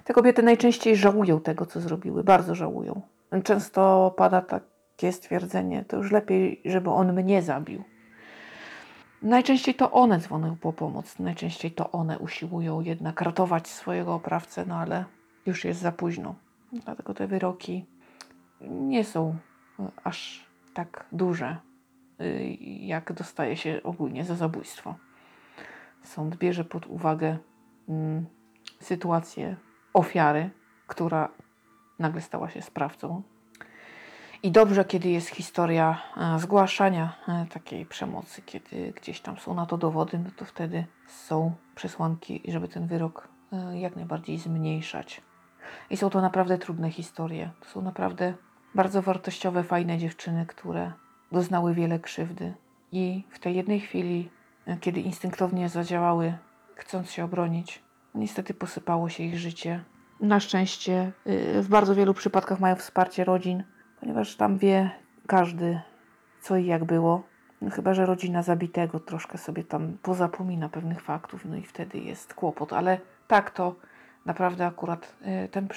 Te 0.05 0.13
kobiety 0.13 0.43
najczęściej 0.43 0.97
żałują 0.97 1.41
tego, 1.41 1.67
co 1.67 1.81
zrobiły, 1.81 2.25
bardzo 2.25 2.55
żałują. 2.55 3.03
Często 3.45 4.15
pada 4.17 4.43
tak 4.43 4.63
takie 5.03 5.13
stwierdzenie, 5.13 5.85
to 5.85 5.97
już 5.97 6.11
lepiej, 6.11 6.61
żeby 6.65 6.91
on 6.91 7.13
mnie 7.13 7.43
zabił. 7.43 7.85
Najczęściej 9.23 9.75
to 9.75 9.91
one 9.91 10.19
dzwonią 10.19 10.57
po 10.57 10.73
pomoc, 10.73 11.19
najczęściej 11.19 11.71
to 11.71 11.91
one 11.91 12.19
usiłują 12.19 12.81
jednak 12.81 13.21
ratować 13.21 13.69
swojego 13.69 14.15
oprawcę, 14.15 14.67
no 14.67 14.77
ale 14.77 15.05
już 15.47 15.65
jest 15.65 15.81
za 15.81 15.93
późno. 15.93 16.35
Dlatego 16.73 17.15
te 17.15 17.27
wyroki 17.27 17.87
nie 18.61 19.05
są 19.05 19.37
e, 19.79 19.91
aż 20.05 20.47
tak 20.75 21.07
duże, 21.13 21.57
y, 22.21 22.57
jak 22.81 23.13
dostaje 23.13 23.57
się 23.57 23.81
ogólnie 23.85 24.25
za 24.25 24.35
zabójstwo. 24.35 24.95
Sąd 26.03 26.37
bierze 26.37 26.65
pod 26.65 26.87
uwagę 26.87 27.39
mm, 27.89 28.27
sytuację 28.81 29.57
ofiary, 29.95 30.51
która 30.87 31.29
nagle 31.99 32.21
stała 32.21 32.51
się 32.51 32.63
sprawcą. 32.63 33.23
I 34.45 34.51
dobrze, 34.51 34.85
kiedy 34.85 35.09
jest 35.09 35.29
historia 35.29 36.03
e, 36.17 36.39
zgłaszania 36.39 37.17
e, 37.29 37.47
takiej 37.47 37.87
przemocy, 37.87 38.43
kiedy 38.43 38.93
gdzieś 38.97 39.21
tam 39.21 39.39
są 39.39 39.55
na 39.55 39.67
to 39.67 39.79
dowody, 39.79 40.19
no 40.19 40.31
to 40.37 40.45
wtedy 40.45 40.87
są 41.09 41.53
przesłanki, 41.75 42.43
żeby 42.49 42.69
ten 42.69 42.87
wyrok 42.87 43.29
e, 43.53 43.79
jak 43.79 43.97
najbardziej 43.97 44.39
zmniejszać. 44.39 45.21
I 45.91 45.97
są 45.97 46.11
to 46.11 46.21
naprawdę 46.21 46.59
trudne 46.59 46.91
historie. 46.91 47.51
To 47.61 47.69
są 47.69 47.83
naprawdę 47.83 48.35
bardzo 48.75 49.03
wartościowe, 49.03 49.65
fajne 49.65 49.99
dziewczyny, 49.99 50.47
które 50.47 50.93
doznały 51.33 51.75
wiele 51.75 51.99
krzywdy. 51.99 52.55
I 52.93 53.25
w 53.31 53.39
tej 53.39 53.57
jednej 53.57 53.81
chwili, 53.81 54.31
kiedy 54.81 55.01
instynktownie 55.01 55.69
zadziałały, 55.69 56.39
chcąc 56.75 57.11
się 57.11 57.25
obronić, 57.25 57.83
niestety 58.15 58.55
posypało 58.55 59.09
się 59.09 59.23
ich 59.23 59.39
życie 59.39 59.85
na 60.21 60.41
szczęście 60.41 61.13
w 61.61 61.67
bardzo 61.69 61.95
wielu 61.95 62.15
przypadkach 62.15 62.61
mają 62.61 62.77
wsparcie 62.77 63.25
rodzin, 63.25 63.65
ponieważ 64.03 64.37
tam 64.37 64.59
wie 64.59 64.91
każdy, 65.27 65.81
co 66.41 66.57
i 66.57 66.67
jak 66.67 66.85
było. 66.85 67.23
No 67.61 67.71
chyba, 67.71 67.95
że 67.95 68.07
rodzina 68.07 68.43
zabitego 68.43 69.01
troszkę 69.01 69.39
sobie 69.39 69.65
tam 69.65 69.99
pozapomina 70.03 70.69
pewnych 70.69 71.01
faktów, 71.01 71.45
no 71.45 71.57
i 71.57 71.63
wtedy 71.63 71.99
jest 71.99 72.35
kłopot. 72.35 72.73
Ale 72.73 73.01
tak 73.29 73.51
to 73.51 73.75
naprawdę 74.27 74.67
akurat 74.67 75.17
y, 75.45 75.49
ten 75.49 75.69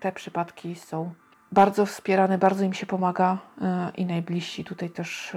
te 0.00 0.12
przypadki 0.12 0.74
są 0.74 1.14
bardzo 1.52 1.86
wspierane, 1.86 2.38
bardzo 2.38 2.64
im 2.64 2.72
się 2.72 2.86
pomaga 2.86 3.38
y, 3.38 3.96
i 3.96 4.06
najbliżsi 4.06 4.64
tutaj 4.64 4.90
też 4.90 5.36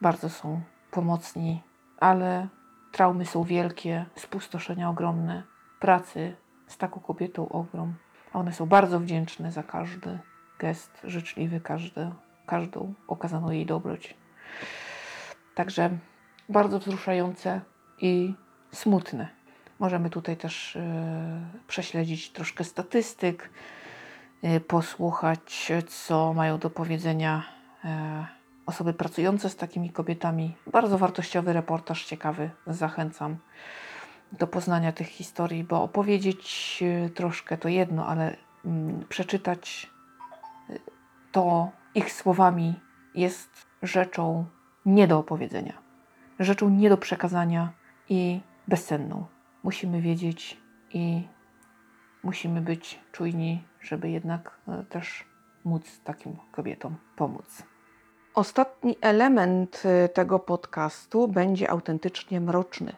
bardzo 0.00 0.28
są 0.28 0.60
pomocni, 0.90 1.62
ale 2.00 2.48
traumy 2.92 3.26
są 3.26 3.44
wielkie, 3.44 4.06
spustoszenia 4.16 4.90
ogromne, 4.90 5.42
pracy 5.80 6.36
z 6.66 6.78
taką 6.78 7.00
kobietą 7.00 7.48
ogrom. 7.48 7.94
One 8.32 8.52
są 8.52 8.66
bardzo 8.66 9.00
wdzięczne 9.00 9.52
za 9.52 9.62
każdy 9.62 10.18
gest 10.58 11.00
życzliwy, 11.04 11.60
każdy, 11.60 12.10
każdą 12.46 12.94
okazaną 13.08 13.50
jej 13.50 13.66
dobroć. 13.66 14.14
Także 15.54 15.90
bardzo 16.48 16.78
wzruszające 16.78 17.60
i 18.00 18.34
smutne. 18.72 19.28
Możemy 19.78 20.10
tutaj 20.10 20.36
też 20.36 20.76
y, 20.76 20.80
prześledzić 21.66 22.32
troszkę 22.32 22.64
statystyk, 22.64 23.50
y, 24.44 24.60
posłuchać, 24.60 25.72
co 25.88 26.34
mają 26.34 26.58
do 26.58 26.70
powiedzenia 26.70 27.42
y, 27.84 27.88
osoby 28.66 28.94
pracujące 28.94 29.50
z 29.50 29.56
takimi 29.56 29.90
kobietami. 29.90 30.56
Bardzo 30.66 30.98
wartościowy 30.98 31.52
reportaż, 31.52 32.04
ciekawy, 32.04 32.50
zachęcam 32.66 33.36
do 34.32 34.46
poznania 34.46 34.92
tych 34.92 35.08
historii, 35.08 35.64
bo 35.64 35.82
opowiedzieć 35.82 36.80
e, 36.82 37.10
troszkę 37.10 37.58
to 37.58 37.68
jedno, 37.68 38.06
ale 38.06 38.36
mm, 38.64 39.04
przeczytać 39.08 39.90
to 41.32 41.70
ich 41.94 42.12
słowami 42.12 42.80
jest 43.14 43.66
rzeczą 43.82 44.46
nie 44.86 45.06
do 45.06 45.18
opowiedzenia, 45.18 45.72
rzeczą 46.38 46.68
nie 46.68 46.88
do 46.88 46.96
przekazania 46.96 47.72
i 48.08 48.40
bezcenną. 48.68 49.26
Musimy 49.62 50.00
wiedzieć 50.00 50.60
i 50.90 51.28
musimy 52.22 52.60
być 52.60 53.00
czujni, 53.12 53.64
żeby 53.80 54.10
jednak 54.10 54.58
e, 54.68 54.84
też 54.84 55.24
móc 55.64 56.00
takim 56.04 56.36
kobietom 56.52 56.96
pomóc. 57.16 57.62
Ostatni 58.34 58.96
element 59.00 59.82
tego 60.14 60.38
podcastu 60.38 61.28
będzie 61.28 61.70
autentycznie 61.70 62.40
mroczny. 62.40 62.92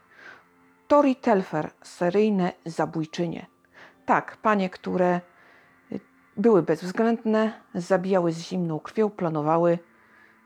Tori 0.89 1.17
Telfer, 1.17 1.71
seryjne 1.83 2.53
zabójczynie. 2.67 3.47
Tak, 4.07 4.37
panie, 4.37 4.71
które 4.71 5.21
były 6.37 6.63
bezwzględne, 6.63 7.53
zabijały 7.75 8.33
z 8.33 8.39
zimną 8.39 8.81
krwią, 8.81 9.11
planowały 9.11 9.79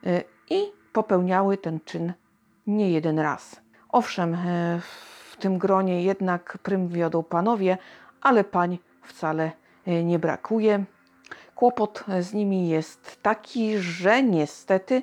y, 0.07 0.25
i 0.51 0.73
popełniały 0.93 1.57
ten 1.59 1.81
czyn 1.85 2.13
nie 2.67 2.91
jeden 2.91 3.19
raz. 3.19 3.61
Owszem, 3.89 4.35
y, 4.35 4.81
w 5.31 5.37
tym 5.37 5.59
gronie 5.59 6.03
jednak 6.03 6.59
prym 6.63 6.89
wiodą 6.89 7.23
panowie, 7.23 7.79
ale 8.21 8.45
pań 8.45 8.79
wcale 9.03 9.53
nie 10.05 10.19
brakuje. 10.19 10.85
Kłopot 11.55 12.05
z 12.21 12.33
nimi 12.33 12.69
jest 12.69 13.23
taki, 13.23 13.79
że 13.79 14.23
niestety 14.23 15.03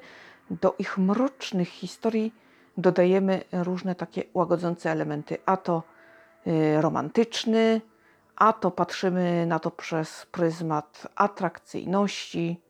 do 0.49 0.75
ich 0.79 0.97
mrocznych 0.97 1.67
historii 1.67 2.33
dodajemy 2.77 3.41
różne 3.51 3.95
takie 3.95 4.23
łagodzące 4.33 4.91
elementy, 4.91 5.37
a 5.45 5.57
to 5.57 5.83
y, 6.47 6.81
romantyczny, 6.81 7.81
a 8.41 8.53
to 8.53 8.71
patrzymy 8.71 9.45
na 9.45 9.59
to 9.59 9.71
przez 9.71 10.25
pryzmat 10.25 11.07
atrakcyjności. 11.15 12.61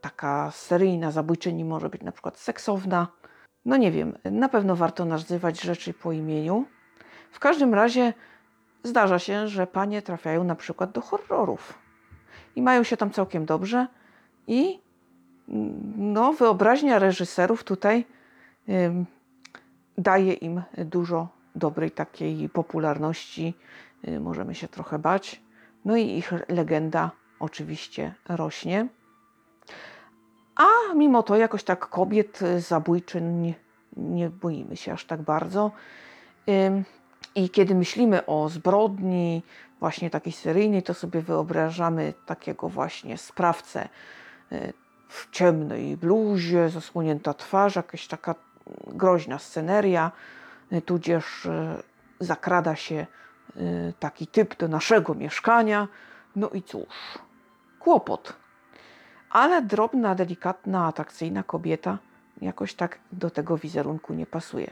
Taka 0.00 0.50
seryjna 0.50 1.10
zabójczyni 1.10 1.64
może 1.64 1.88
być 1.88 2.02
na 2.02 2.12
przykład 2.12 2.38
seksowna. 2.38 3.08
No 3.64 3.76
nie 3.76 3.92
wiem, 3.92 4.18
na 4.24 4.48
pewno 4.48 4.76
warto 4.76 5.04
nazywać 5.04 5.60
rzeczy 5.60 5.94
po 5.94 6.12
imieniu. 6.12 6.64
W 7.30 7.38
każdym 7.38 7.74
razie 7.74 8.12
zdarza 8.82 9.18
się, 9.18 9.48
że 9.48 9.66
panie 9.66 10.02
trafiają 10.02 10.44
na 10.44 10.54
przykład 10.54 10.92
do 10.92 11.00
horrorów 11.00 11.78
i 12.56 12.62
mają 12.62 12.82
się 12.82 12.96
tam 12.96 13.10
całkiem 13.10 13.46
dobrze 13.46 13.86
i 14.46 14.80
no, 15.96 16.32
wyobraźnia 16.32 16.98
reżyserów 16.98 17.64
tutaj 17.64 18.04
daje 19.98 20.32
im 20.32 20.62
dużo 20.78 21.28
dobrej 21.54 21.90
takiej 21.90 22.48
popularności. 22.48 23.54
Y, 24.08 24.20
możemy 24.20 24.54
się 24.54 24.68
trochę 24.68 24.98
bać. 24.98 25.42
No 25.84 25.96
i 25.96 26.10
ich 26.10 26.32
legenda 26.48 27.10
oczywiście 27.40 28.14
rośnie. 28.28 28.88
A 30.56 30.94
mimo 30.94 31.22
to 31.22 31.36
jakoś 31.36 31.64
tak 31.64 31.88
kobiet 31.88 32.40
zabójczyn 32.58 33.54
nie, 33.96 34.30
boimy 34.30 34.76
się 34.76 34.92
aż 34.92 35.04
tak 35.04 35.22
bardzo. 35.22 35.70
I 37.34 37.50
kiedy 37.50 37.74
myślimy 37.74 38.26
o 38.26 38.48
zbrodni, 38.48 39.42
właśnie 39.80 40.10
takiej 40.10 40.32
seryjnej, 40.32 40.82
to 40.82 40.94
sobie 40.94 41.20
wyobrażamy 41.20 42.14
takiego 42.26 42.68
właśnie 42.68 43.18
sprawcę 43.18 43.88
y, 44.52 44.72
w 45.08 45.30
ciemnej 45.30 45.96
bluzie, 45.96 46.68
zasłonięta 46.68 47.34
twarz, 47.34 47.76
jakaś 47.76 48.06
taka 48.06 48.34
groźna 48.86 49.38
sceneria, 49.38 50.12
tudzież 50.84 51.46
y, 51.46 51.50
zakrada 52.20 52.76
się 52.76 53.06
y, 53.56 53.92
taki 54.00 54.26
typ 54.26 54.56
do 54.56 54.68
naszego 54.68 55.14
mieszkania. 55.14 55.88
No 56.36 56.50
i 56.50 56.62
cóż, 56.62 57.18
kłopot. 57.78 58.32
Ale 59.30 59.62
drobna, 59.62 60.14
delikatna, 60.14 60.86
atrakcyjna 60.86 61.42
kobieta 61.42 61.98
jakoś 62.40 62.74
tak 62.74 62.98
do 63.12 63.30
tego 63.30 63.58
wizerunku 63.58 64.14
nie 64.14 64.26
pasuje. 64.26 64.70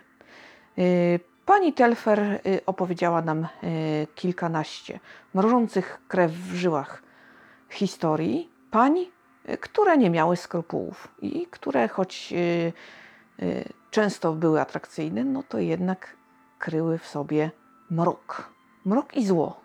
Pani 1.47 1.73
Telfer 1.73 2.41
opowiedziała 2.67 3.23
nam 3.23 3.49
kilkanaście 4.15 5.01
mrożących 5.35 6.01
krew 6.09 6.33
w 6.33 6.55
żyłach 6.55 7.03
historii 7.71 8.51
pań, 8.71 9.07
które 9.61 9.97
nie 9.97 10.11
miały 10.11 10.37
skrupułów 10.37 11.09
i 11.23 11.47
które 11.51 11.89
choć 11.89 12.35
często 13.91 14.33
były 14.33 14.61
atrakcyjne, 14.61 15.25
no 15.25 15.43
to 15.43 15.59
jednak 15.59 16.17
kryły 16.59 16.99
w 16.99 17.07
sobie 17.07 17.51
mrok. 17.91 18.53
Mrok 18.85 19.17
i 19.17 19.27
zło. 19.27 19.61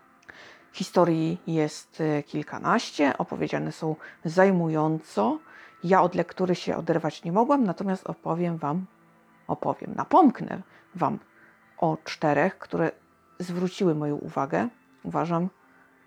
Historii 0.73 1.37
jest 1.47 2.01
e, 2.01 2.23
kilkanaście, 2.23 3.17
opowiedziane 3.17 3.71
są 3.71 3.95
zajmująco. 4.25 5.39
Ja 5.83 6.01
od 6.01 6.15
lektury 6.15 6.55
się 6.55 6.77
oderwać 6.77 7.23
nie 7.23 7.31
mogłam, 7.31 7.63
natomiast 7.63 8.07
opowiem 8.07 8.57
Wam, 8.57 8.85
opowiem, 9.47 9.93
napomknę 9.95 10.61
Wam 10.95 11.19
o 11.77 11.97
czterech, 12.03 12.57
które 12.57 12.91
zwróciły 13.39 13.95
moją 13.95 14.15
uwagę. 14.15 14.67
Uważam, 15.03 15.49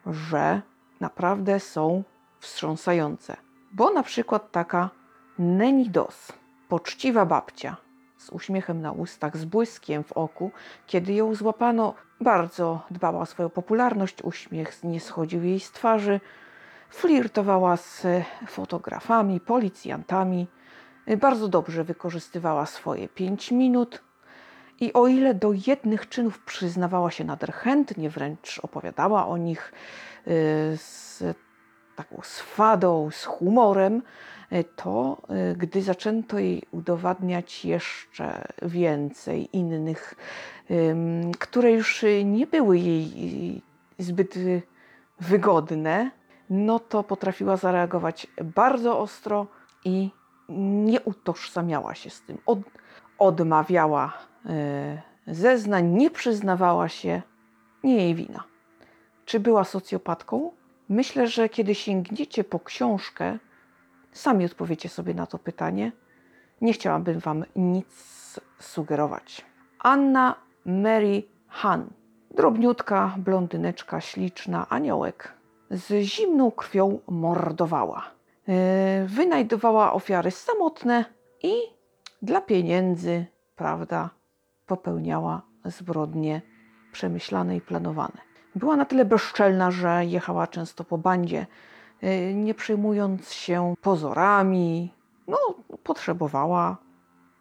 że 0.07 0.63
naprawdę 1.01 1.61
są 1.61 2.05
wstrząsające. 2.41 3.37
Bo 3.73 3.91
na 3.93 4.03
przykład 4.03 4.51
taka 4.51 4.91
Nenidos, 5.39 6.33
poczciwa 6.71 7.27
babcia, 7.27 7.77
z 8.19 8.31
uśmiechem 8.31 8.81
na 8.81 8.93
ustach, 8.93 9.37
z 9.37 9.45
błyskiem 9.45 10.05
w 10.05 10.13
oku. 10.13 10.51
Kiedy 10.87 11.13
ją 11.13 11.35
złapano, 11.35 11.95
bardzo 12.21 12.83
dbała 12.91 13.21
o 13.21 13.27
swoją 13.27 13.51
popularność, 13.51 14.23
uśmiech 14.23 14.85
nie 14.85 15.01
schodził 15.01 15.43
jej 15.45 15.61
z 15.61 15.71
twarzy. 15.71 16.21
Flirtowała 16.91 17.77
z 17.77 18.07
fotografami, 18.47 19.41
policjantami, 19.41 20.47
bardzo 21.21 21.49
dobrze 21.49 21.85
wykorzystywała 21.85 22.67
swoje 22.67 23.09
pięć 23.09 23.51
minut. 23.51 24.03
I 24.81 24.93
o 24.93 25.07
ile 25.07 25.35
do 25.35 25.53
jednych 25.67 26.09
czynów 26.09 26.39
przyznawała 26.39 27.11
się 27.11 27.25
nader 27.25 27.53
chętnie, 27.53 28.11
wręcz 28.11 28.61
opowiadała 28.63 29.27
o 29.27 29.37
nich 29.37 29.73
y, 29.73 30.31
z 30.77 31.23
taką 32.03 32.23
swadą, 32.23 33.11
z 33.11 33.25
humorem, 33.25 34.03
y, 34.53 34.65
to 34.77 35.23
y, 35.53 35.57
gdy 35.57 35.83
zaczęto 35.83 36.39
jej 36.39 36.63
udowadniać 36.71 37.65
jeszcze 37.65 38.49
więcej 38.63 39.57
innych, 39.57 40.15
które 41.39 41.73
już 41.73 42.05
nie 42.25 42.47
były 42.47 42.79
jej 42.79 43.63
zbyt 43.99 44.35
wygodne, 45.21 46.11
no 46.51 46.79
to 46.79 47.03
potrafiła 47.03 47.57
zareagować 47.57 48.27
bardzo 48.45 48.99
ostro 48.99 49.47
i 49.85 50.11
nie 50.85 51.01
utożsamiała 51.01 51.95
się 51.95 52.11
z 52.11 52.23
tym. 52.23 52.39
Od, 52.47 52.59
odmawiała 53.19 54.13
zeznań, 55.27 55.87
nie 55.87 56.11
przyznawała 56.11 56.89
się, 56.89 57.23
nie 57.85 57.97
jej 57.97 58.15
wina. 58.15 58.45
Czy 59.25 59.41
była 59.41 59.65
socjopatką? 59.65 60.60
Myślę, 60.91 61.29
że 61.29 61.49
kiedy 61.49 61.75
sięgniecie 61.75 62.45
po 62.45 62.61
książkę, 62.61 63.39
sami 64.13 64.45
odpowiecie 64.45 64.89
sobie 64.89 65.15
na 65.15 65.27
to 65.27 65.39
pytanie. 65.39 65.93
Nie 66.61 66.73
chciałabym 66.73 67.19
Wam 67.19 67.45
nic 67.57 68.41
sugerować. 68.59 69.45
Anna 69.79 70.35
Mary 70.65 71.23
Han. 71.49 71.91
Drobniutka, 72.31 73.15
blondyneczka, 73.19 74.01
śliczna, 74.01 74.67
aniołek. 74.69 75.33
Z 75.71 76.05
zimną 76.05 76.51
krwią 76.51 77.01
mordowała. 77.09 78.11
E, 78.49 79.05
wynajdowała 79.07 79.93
ofiary 79.93 80.31
samotne 80.31 81.05
i 81.43 81.53
dla 82.23 82.41
pieniędzy, 82.41 83.27
prawda, 83.57 84.11
popełniała 84.67 85.43
zbrodnie 85.65 86.43
przemyślane 86.93 87.57
i 87.57 87.61
planowane. 87.61 88.30
Była 88.55 88.77
na 88.77 88.85
tyle 88.85 89.05
bezczelna, 89.05 89.71
że 89.71 90.07
jechała 90.07 90.47
często 90.47 90.85
po 90.85 90.99
bandzie, 90.99 91.47
e, 92.01 92.35
nie 92.35 92.55
przejmując 92.55 93.33
się 93.33 93.75
pozorami. 93.83 94.95
No, 95.29 95.39
potrzebowała 95.85 96.77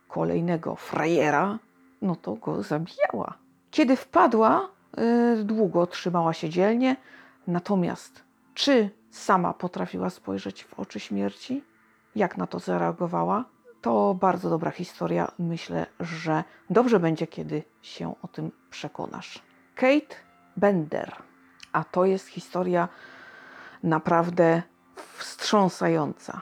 kolejnego 0.07 0.75
frajera, 0.75 1.59
no 2.01 2.15
to 2.15 2.35
go 2.35 2.63
zabijała. 2.63 3.33
Kiedy 3.71 3.95
wpadła, 3.95 4.69
e, 4.97 5.35
długo 5.43 5.87
trzymała 5.87 6.33
się 6.33 6.49
dzielnie, 6.49 6.95
natomiast 7.47 8.23
czy 8.53 8.89
sama 9.11 9.53
potrafiła 9.53 10.09
spojrzeć 10.09 10.63
w 10.63 10.79
oczy 10.79 10.99
śmierci, 10.99 11.63
jak 12.15 12.37
na 12.37 12.47
to 12.47 12.59
zareagowała. 12.59 13.45
To 13.81 14.13
bardzo 14.13 14.49
dobra 14.49 14.71
historia. 14.71 15.31
Myślę, 15.39 15.85
że 15.99 16.43
dobrze 16.69 16.99
będzie, 16.99 17.27
kiedy 17.27 17.63
się 17.81 18.13
o 18.21 18.27
tym 18.27 18.51
przekonasz. 18.69 19.41
Kate 19.75 20.15
Bender. 20.59 21.15
A 21.73 21.83
to 21.83 22.05
jest 22.05 22.27
historia 22.27 22.87
naprawdę 23.83 24.61
wstrząsająca. 25.17 26.41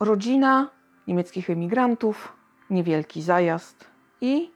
Rodzina 0.00 0.70
niemieckich 1.06 1.50
emigrantów, 1.50 2.32
niewielki 2.70 3.22
zajazd 3.22 3.90
i 4.20 4.52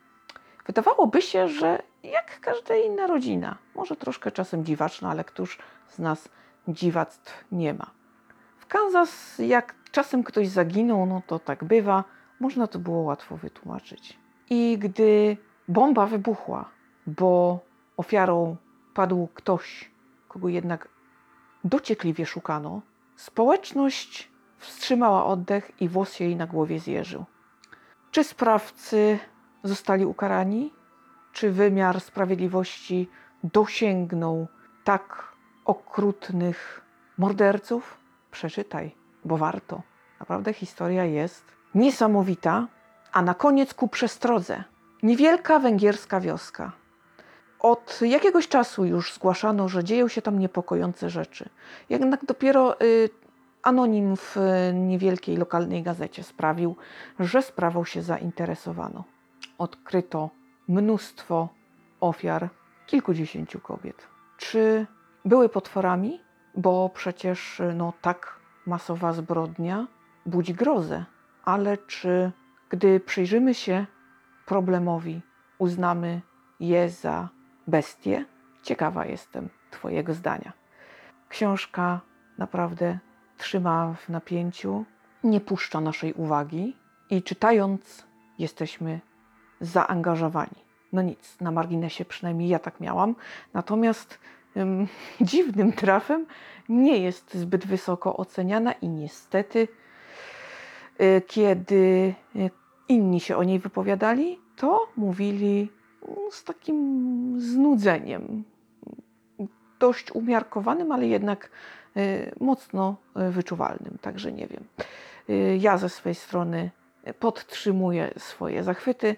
wydawałoby 0.66 1.23
się, 1.23 1.49
że 1.49 1.83
jak 2.03 2.40
każda 2.40 2.77
inna 2.77 3.07
rodzina, 3.07 3.59
może 3.75 3.97
troszkę 3.97 4.33
czasem 4.33 4.64
dziwaczna, 4.64 5.11
ale 5.11 5.25
któż 5.25 5.59
z 5.88 5.99
nas 5.99 6.29
dziwactw 6.68 7.44
nie 7.53 7.75
ma. 7.75 7.90
W 8.59 8.66
Kansas, 8.66 9.38
jak 9.38 9.75
czasem 9.92 10.23
ktoś 10.25 10.49
zaginął, 10.49 11.07
no 11.07 11.23
to 11.27 11.38
tak 11.38 11.64
bywa, 11.64 12.05
można 12.40 12.66
to 12.66 12.79
było 12.79 13.03
łatwo 13.03 13.37
wytłumaczyć. 13.37 14.18
I 14.51 14.79
gdy 14.79 15.37
bomba 15.68 16.07
wybuchła, 16.07 16.70
bo 17.07 17.61
ofiarą 17.97 18.57
padł 18.95 19.29
ktoś, 19.35 19.91
kogo 20.29 20.49
jednak 20.49 20.89
dociekliwie 21.65 22.27
szukano, 22.27 22.83
społeczność 23.17 24.31
wstrzymała 24.59 25.27
oddech 25.27 25.73
i 25.81 25.89
włos 25.89 26.21
jej 26.21 26.37
na 26.37 26.47
głowie 26.47 26.81
zjeżył. 26.81 27.25
Czy 28.11 28.25
sprawcy 28.25 29.19
zostali 29.63 30.07
ukarani? 30.07 30.73
Czy 31.33 31.53
wymiar 31.53 32.01
sprawiedliwości 32.01 33.09
dosięgnął 33.45 34.47
tak 34.85 35.33
okrutnych 35.65 36.85
morderców, 37.19 37.99
przeczytaj, 38.31 38.95
bo 39.25 39.37
warto. 39.37 39.83
Naprawdę 40.21 40.53
historia 40.53 41.05
jest 41.05 41.45
niesamowita. 41.75 42.67
A 43.13 43.23
na 43.23 43.35
koniec 43.35 43.75
ku 43.75 43.89
przestrodze. 43.89 44.65
Niewielka 45.03 45.59
węgierska 45.59 46.21
wioska. 46.21 46.73
Od 47.64 48.00
jakiegoś 48.03 48.48
czasu 48.48 48.85
już 48.85 49.14
zgłaszano, 49.14 49.68
że 49.68 49.85
dzieją 49.85 50.09
się 50.09 50.22
tam 50.22 50.38
niepokojące 50.38 51.11
rzeczy. 51.11 51.48
Jednak 51.88 52.24
dopiero 52.24 52.81
y, 52.81 53.11
anonim 53.62 54.16
w 54.16 54.37
y, 54.37 54.74
niewielkiej 54.74 55.37
lokalnej 55.37 55.83
gazecie 55.83 56.22
sprawił, 56.22 56.77
że 57.20 57.42
sprawą 57.42 57.85
się 57.85 58.03
zainteresowano. 58.03 59.05
Odkryto 59.59 60.31
mnóstwo 60.68 61.48
ofiar, 62.00 62.48
kilkudziesięciu 62.87 63.61
kobiet. 63.61 64.09
Czy 64.37 64.87
były 65.24 65.48
potworami, 65.48 66.20
bo 66.55 66.90
przecież 66.94 67.62
no, 67.74 67.92
tak 68.03 68.40
masowa 68.66 69.12
zbrodnia 69.12 69.87
budzi 70.27 70.55
grozę. 70.55 71.05
Ale 71.44 71.79
czy 71.79 72.33
gdy 72.68 73.00
przyjrzymy 73.00 73.55
się 73.55 73.87
problemowi, 74.46 75.20
uznamy 75.59 76.20
je 76.61 76.90
za 76.90 77.29
bestie? 77.66 78.24
Ciekawa 78.62 79.07
jestem 79.07 79.48
Twojego 79.70 80.14
zdania. 80.14 80.53
Książka 81.29 82.00
naprawdę 82.38 82.98
trzyma 83.38 83.94
w 83.94 84.09
napięciu, 84.09 84.85
nie 85.24 85.40
puszcza 85.40 85.81
naszej 85.81 86.12
uwagi 86.12 86.77
i 87.11 87.22
czytając 87.22 88.07
jesteśmy 88.38 89.00
zaangażowani. 89.61 90.64
No 90.92 91.03
nic, 91.03 91.40
na 91.40 91.50
marginesie 91.50 92.05
przynajmniej 92.05 92.48
ja 92.48 92.59
tak 92.59 92.81
miałam. 92.81 93.14
Natomiast 93.55 94.18
dziwnym 95.20 95.72
trafem 95.72 96.27
nie 96.68 96.98
jest 96.98 97.35
zbyt 97.35 97.66
wysoko 97.66 98.16
oceniana 98.16 98.72
i 98.72 98.88
niestety, 98.88 99.68
y, 101.00 101.22
kiedy 101.27 102.14
y, 102.37 102.50
inni 102.88 103.20
się 103.20 103.37
o 103.37 103.44
niej 103.44 103.59
wypowiadali, 103.59 104.40
to 104.57 104.88
mówili 104.96 105.68
z 106.31 106.45
takim 106.45 107.40
znudzeniem. 107.40 108.45
Dość 109.79 110.12
umiarkowanym, 110.12 110.93
ale 110.93 111.07
jednak 111.07 111.51
y, 111.97 112.35
mocno 112.40 112.97
wyczuwalnym. 113.14 113.99
Także 114.01 114.33
nie 114.33 114.47
wiem. 114.47 114.64
Ja 115.59 115.79
ze 115.79 115.88
swojej 115.88 116.14
strony 116.14 116.71
podtrzymuję 117.19 118.11
swoje 118.17 118.62
zachwyty 118.62 119.17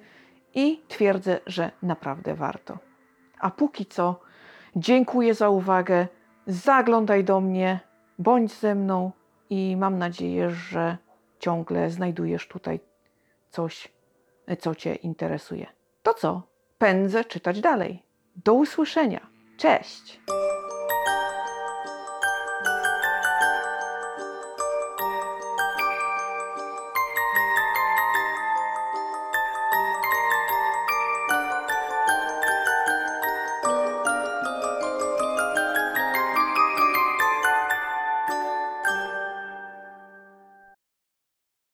i 0.55 0.83
twierdzę, 0.89 1.41
że 1.47 1.71
naprawdę 1.83 2.35
warto. 2.35 2.79
A 3.39 3.51
póki 3.51 3.87
co 3.87 4.21
Dziękuję 4.79 5.35
za 5.35 5.49
uwagę. 5.49 6.09
Zaglądaj 6.47 7.25
do 7.25 7.41
mnie, 7.41 7.81
bądź 8.19 8.53
ze 8.53 8.75
mną 8.75 9.11
i 9.51 9.77
mam 9.77 9.99
nadzieję, 9.99 10.51
że 10.51 10.97
ciągle 11.39 11.91
znajdujesz 11.91 12.49
tutaj 12.49 12.81
coś, 13.51 13.89
co 14.59 14.75
Cię 14.75 14.95
interesuje. 14.95 15.67
To 16.03 16.15
co? 16.15 16.43
Pędzę 16.79 17.25
czytać 17.25 17.61
dalej. 17.61 18.03
Do 18.37 18.55
usłyszenia. 18.55 19.27
Cześć! 19.59 20.21